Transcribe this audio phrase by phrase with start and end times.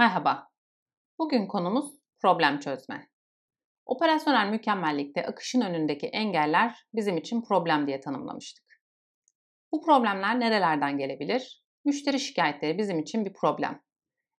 [0.00, 0.48] Merhaba.
[1.18, 1.90] Bugün konumuz
[2.22, 3.08] problem çözme.
[3.86, 8.64] Operasyonel mükemmellikte akışın önündeki engeller bizim için problem diye tanımlamıştık.
[9.72, 11.64] Bu problemler nerelerden gelebilir?
[11.84, 13.82] Müşteri şikayetleri bizim için bir problem.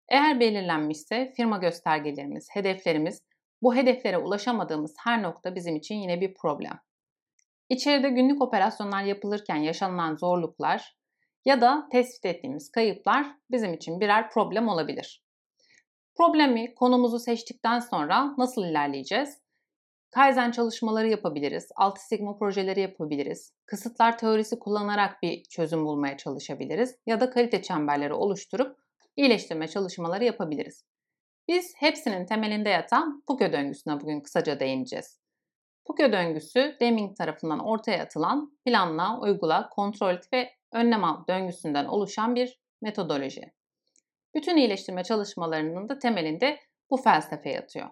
[0.08, 3.22] Eğer belirlenmişse firma göstergelerimiz, hedeflerimiz,
[3.62, 6.78] bu hedeflere ulaşamadığımız her nokta bizim için yine bir problem.
[7.68, 10.96] İçeride günlük operasyonlar yapılırken yaşanılan zorluklar
[11.44, 15.21] ya da tespit ettiğimiz kayıplar bizim için birer problem olabilir.
[16.14, 19.42] Problemi, konumuzu seçtikten sonra nasıl ilerleyeceğiz?
[20.10, 27.20] Kaizen çalışmaları yapabiliriz, altı sigma projeleri yapabiliriz, kısıtlar teorisi kullanarak bir çözüm bulmaya çalışabiliriz ya
[27.20, 28.76] da kalite çemberleri oluşturup
[29.16, 30.84] iyileştirme çalışmaları yapabiliriz.
[31.48, 35.20] Biz hepsinin temelinde yatan Puke döngüsüne bugün kısaca değineceğiz.
[35.84, 42.60] Puke döngüsü Deming tarafından ortaya atılan planla, uygula, kontrol ve önlem al döngüsünden oluşan bir
[42.82, 43.52] metodoloji.
[44.34, 47.88] Bütün iyileştirme çalışmalarının da temelinde bu felsefe yatıyor.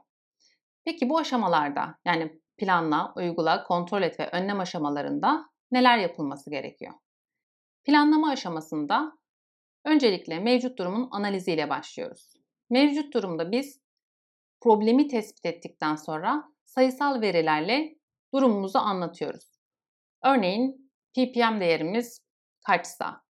[0.85, 6.95] Peki bu aşamalarda yani planla, uygula, kontrol et ve önlem aşamalarında neler yapılması gerekiyor?
[7.85, 9.13] Planlama aşamasında
[9.85, 12.33] öncelikle mevcut durumun analiziyle başlıyoruz.
[12.71, 13.81] Mevcut durumda biz
[14.61, 17.97] problemi tespit ettikten sonra sayısal verilerle
[18.35, 19.61] durumumuzu anlatıyoruz.
[20.25, 22.25] Örneğin ppm değerimiz
[22.67, 23.23] kaçsa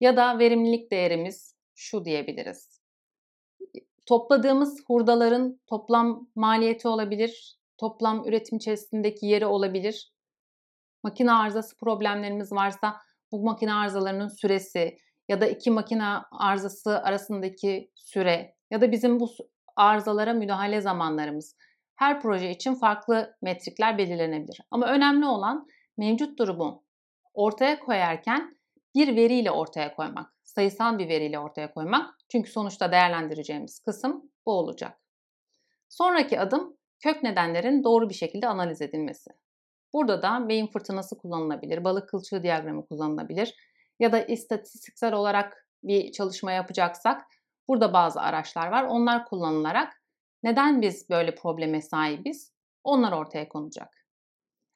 [0.00, 1.49] ya da verimlilik değerimiz
[1.80, 2.80] şu diyebiliriz.
[4.06, 10.12] Topladığımız hurdaların toplam maliyeti olabilir, toplam üretim içerisindeki yeri olabilir.
[11.02, 12.96] Makine arızası problemlerimiz varsa
[13.32, 19.30] bu makine arızalarının süresi ya da iki makine arızası arasındaki süre ya da bizim bu
[19.76, 21.56] arızalara müdahale zamanlarımız.
[21.96, 24.60] Her proje için farklı metrikler belirlenebilir.
[24.70, 26.84] Ama önemli olan mevcut durumu
[27.34, 28.58] ortaya koyarken
[28.94, 32.14] bir veriyle ortaya koymak sayısal bir veriyle ortaya koymak.
[32.32, 35.00] Çünkü sonuçta değerlendireceğimiz kısım bu olacak.
[35.88, 39.30] Sonraki adım kök nedenlerin doğru bir şekilde analiz edilmesi.
[39.92, 43.54] Burada da beyin fırtınası kullanılabilir, balık kılçığı diyagramı kullanılabilir
[43.98, 47.22] ya da istatistiksel olarak bir çalışma yapacaksak
[47.68, 48.84] burada bazı araçlar var.
[48.84, 50.02] Onlar kullanılarak
[50.42, 52.52] neden biz böyle probleme sahibiz?
[52.84, 54.06] Onlar ortaya konacak.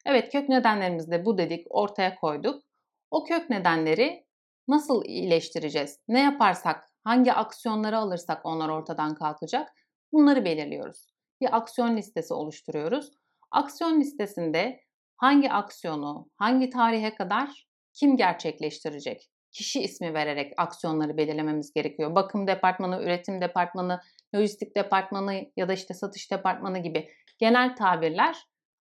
[0.06, 2.62] Evet kök nedenlerimiz de bu dedik, ortaya koyduk.
[3.10, 4.26] O kök nedenleri
[4.68, 5.98] nasıl iyileştireceğiz?
[6.08, 9.72] Ne yaparsak, hangi aksiyonları alırsak onlar ortadan kalkacak?
[10.12, 11.06] Bunları belirliyoruz.
[11.40, 13.10] Bir aksiyon listesi oluşturuyoruz.
[13.50, 14.80] Aksiyon listesinde
[15.16, 19.30] hangi aksiyonu, hangi tarihe kadar kim gerçekleştirecek?
[19.52, 22.14] Kişi ismi vererek aksiyonları belirlememiz gerekiyor.
[22.14, 24.00] Bakım departmanı, üretim departmanı,
[24.34, 27.08] lojistik departmanı ya da işte satış departmanı gibi
[27.38, 28.36] genel tabirler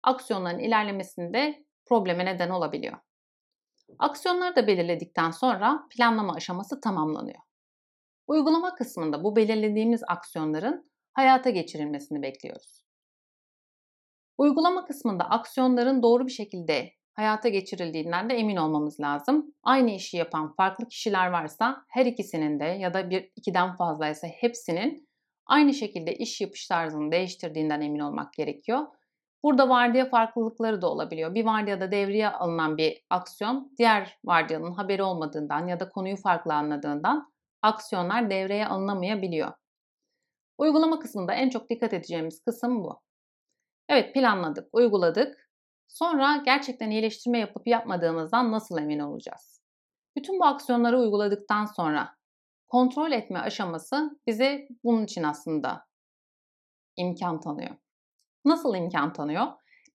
[0.04, 2.98] aksiyonların ilerlemesinde probleme neden olabiliyor.
[4.00, 7.40] Aksiyonları da belirledikten sonra planlama aşaması tamamlanıyor.
[8.28, 12.86] Uygulama kısmında bu belirlediğimiz aksiyonların hayata geçirilmesini bekliyoruz.
[14.38, 19.56] Uygulama kısmında aksiyonların doğru bir şekilde hayata geçirildiğinden de emin olmamız lazım.
[19.64, 25.10] Aynı işi yapan farklı kişiler varsa her ikisinin de ya da bir ikiden fazlaysa hepsinin
[25.46, 28.88] aynı şekilde iş yapış tarzını değiştirdiğinden emin olmak gerekiyor
[29.44, 31.36] Burada vardiya farklılıkları da olabiliyor.
[31.36, 37.34] Bir vardiyada devreye alınan bir aksiyon diğer vardiyanın haberi olmadığından ya da konuyu farklı anladığından
[37.62, 39.54] aksiyonlar devreye alınamayabiliyor.
[40.58, 43.02] Uygulama kısmında en çok dikkat edeceğimiz kısım bu.
[43.90, 45.50] Evet planladık, uyguladık.
[45.88, 49.62] Sonra gerçekten iyileştirme yapıp yapmadığımızdan nasıl emin olacağız?
[50.16, 52.16] Bütün bu aksiyonları uyguladıktan sonra
[52.68, 55.86] kontrol etme aşaması bize bunun için aslında
[56.96, 57.76] imkan tanıyor.
[58.46, 59.48] Nasıl imkan tanıyor?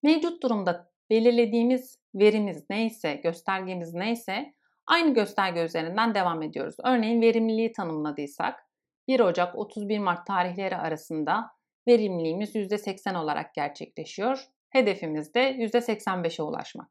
[0.03, 4.53] Mevcut durumda belirlediğimiz verimiz neyse, göstergemiz neyse
[4.87, 6.75] aynı gösterge üzerinden devam ediyoruz.
[6.83, 8.67] Örneğin verimliliği tanımladıysak
[9.07, 11.51] 1 Ocak 31 Mart tarihleri arasında
[11.87, 14.47] verimliliğimiz %80 olarak gerçekleşiyor.
[14.69, 16.89] Hedefimiz de %85'e ulaşmak.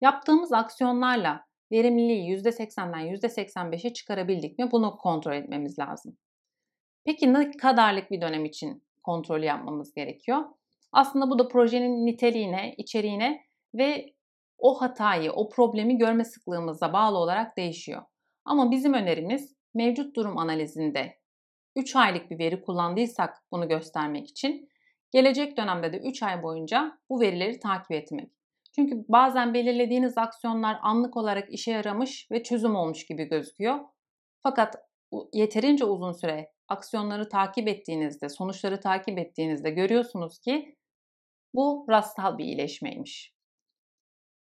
[0.00, 6.16] Yaptığımız aksiyonlarla verimliliği %80'den %85'e çıkarabildik mi bunu kontrol etmemiz lazım.
[7.04, 10.44] Peki ne kadarlık bir dönem için kontrol yapmamız gerekiyor?
[10.92, 13.40] Aslında bu da projenin niteliğine, içeriğine
[13.74, 14.14] ve
[14.58, 18.02] o hatayı, o problemi görme sıklığımıza bağlı olarak değişiyor.
[18.44, 21.18] Ama bizim önerimiz mevcut durum analizinde
[21.76, 24.68] 3 aylık bir veri kullandıysak bunu göstermek için
[25.10, 28.30] gelecek dönemde de 3 ay boyunca bu verileri takip etmek.
[28.74, 33.80] Çünkü bazen belirlediğiniz aksiyonlar anlık olarak işe yaramış ve çözüm olmuş gibi gözüküyor.
[34.42, 34.76] Fakat
[35.32, 40.76] yeterince uzun süre aksiyonları takip ettiğinizde, sonuçları takip ettiğinizde görüyorsunuz ki
[41.54, 43.34] bu rastsal bir iyileşmeymiş.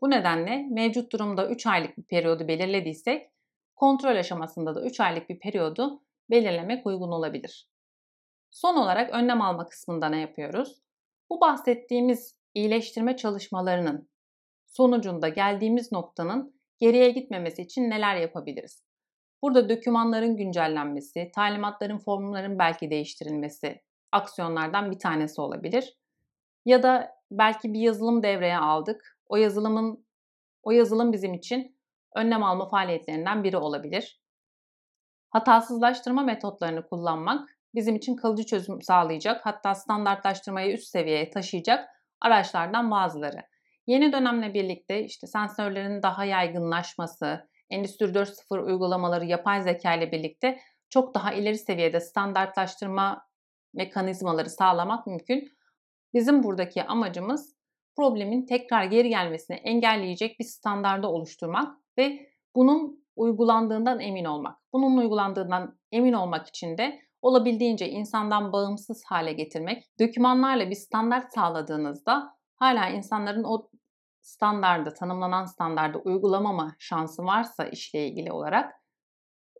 [0.01, 3.31] Bu nedenle mevcut durumda 3 aylık bir periyodu belirlediysek
[3.75, 7.69] kontrol aşamasında da 3 aylık bir periyodu belirlemek uygun olabilir.
[8.51, 10.81] Son olarak önlem alma kısmında ne yapıyoruz?
[11.29, 14.09] Bu bahsettiğimiz iyileştirme çalışmalarının
[14.65, 18.83] sonucunda geldiğimiz noktanın geriye gitmemesi için neler yapabiliriz?
[19.41, 25.97] Burada dokümanların güncellenmesi, talimatların, formların belki değiştirilmesi aksiyonlardan bir tanesi olabilir.
[26.65, 29.17] Ya da belki bir yazılım devreye aldık.
[29.27, 30.05] O yazılımın
[30.63, 31.77] o yazılım bizim için
[32.15, 34.21] önlem alma faaliyetlerinden biri olabilir.
[35.29, 41.89] Hatasızlaştırma metotlarını kullanmak bizim için kalıcı çözüm sağlayacak, hatta standartlaştırmayı üst seviyeye taşıyacak
[42.21, 43.41] araçlardan bazıları.
[43.87, 51.15] Yeni dönemle birlikte işte sensörlerin daha yaygınlaşması, Endüstri 4.0 uygulamaları yapay zeka ile birlikte çok
[51.15, 53.27] daha ileri seviyede standartlaştırma
[53.73, 55.51] mekanizmaları sağlamak mümkün.
[56.13, 57.55] Bizim buradaki amacımız
[57.95, 64.57] problemin tekrar geri gelmesini engelleyecek bir standarda oluşturmak ve bunun uygulandığından emin olmak.
[64.73, 69.83] Bunun uygulandığından emin olmak için de olabildiğince insandan bağımsız hale getirmek.
[69.99, 73.69] Dokümanlarla bir standart sağladığınızda hala insanların o
[74.21, 78.73] standarda, tanımlanan standarda uygulamama şansı varsa işle ilgili olarak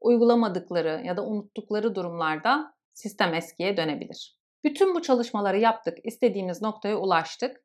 [0.02, 4.43] uygulamadıkları ya da unuttukları durumlarda sistem eskiye dönebilir.
[4.63, 7.63] Bütün bu çalışmaları yaptık, istediğimiz noktaya ulaştık.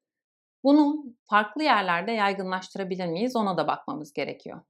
[0.65, 4.61] Bunu farklı yerlerde yaygınlaştırabilir miyiz ona da bakmamız gerekiyor.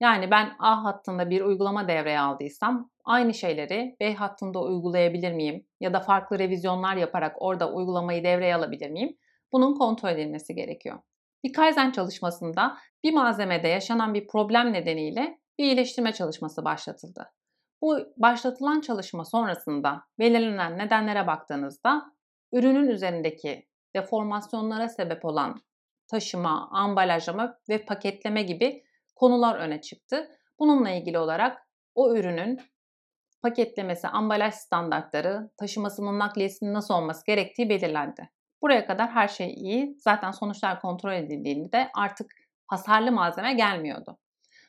[0.00, 5.66] Yani ben A hattında bir uygulama devreye aldıysam aynı şeyleri B hattında uygulayabilir miyim?
[5.80, 9.16] Ya da farklı revizyonlar yaparak orada uygulamayı devreye alabilir miyim?
[9.52, 10.98] Bunun kontrol edilmesi gerekiyor.
[11.44, 17.32] Bir Kaizen çalışmasında bir malzemede yaşanan bir problem nedeniyle bir iyileştirme çalışması başlatıldı.
[17.82, 22.12] Bu başlatılan çalışma sonrasında belirlenen nedenlere baktığınızda
[22.52, 25.60] ürünün üzerindeki deformasyonlara sebep olan
[26.08, 28.84] taşıma, ambalajlama ve paketleme gibi
[29.16, 30.28] konular öne çıktı.
[30.58, 32.60] Bununla ilgili olarak o ürünün
[33.42, 38.30] paketlemesi, ambalaj standartları, taşımasının nakliyesinin nasıl olması gerektiği belirlendi.
[38.62, 39.96] Buraya kadar her şey iyi.
[39.98, 42.32] Zaten sonuçlar kontrol edildiğinde artık
[42.66, 44.18] hasarlı malzeme gelmiyordu.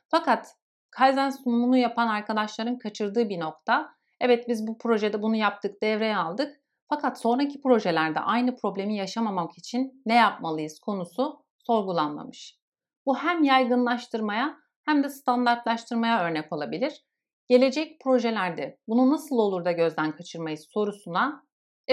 [0.08, 0.56] Fakat
[0.92, 6.62] Kaizen sunumunu yapan arkadaşların kaçırdığı bir nokta, evet biz bu projede bunu yaptık, devreye aldık.
[6.90, 12.60] Fakat sonraki projelerde aynı problemi yaşamamak için ne yapmalıyız konusu sorgulanmamış.
[13.06, 17.06] Bu hem yaygınlaştırmaya hem de standartlaştırmaya örnek olabilir.
[17.50, 21.44] Gelecek projelerde bunu nasıl olur da gözden kaçırmayız sorusuna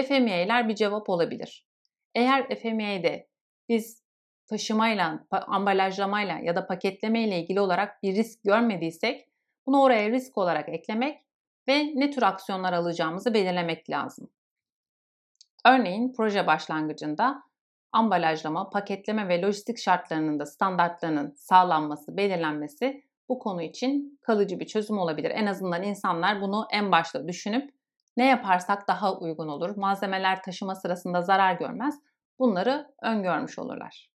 [0.07, 1.67] FMEA'ler bir cevap olabilir.
[2.15, 3.29] Eğer FMEA'de
[3.69, 4.03] biz
[4.49, 9.29] taşımayla, ambalajlamayla ya da paketleme ile ilgili olarak bir risk görmediysek
[9.65, 11.21] bunu oraya risk olarak eklemek
[11.67, 14.29] ve ne tür aksiyonlar alacağımızı belirlemek lazım.
[15.65, 17.43] Örneğin proje başlangıcında
[17.91, 24.97] ambalajlama, paketleme ve lojistik şartlarının da standartlarının sağlanması, belirlenmesi bu konu için kalıcı bir çözüm
[24.97, 25.31] olabilir.
[25.31, 27.73] En azından insanlar bunu en başta düşünüp
[28.17, 31.99] ne yaparsak daha uygun olur, malzemeler taşıma sırasında zarar görmez,
[32.39, 34.09] bunları öngörmüş olurlar.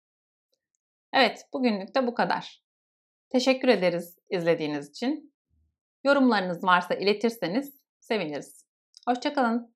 [1.13, 2.63] Evet, bugünlük de bu kadar.
[3.29, 5.33] Teşekkür ederiz izlediğiniz için.
[6.03, 8.65] Yorumlarınız varsa iletirseniz seviniriz.
[9.07, 9.72] Hoşçakalın.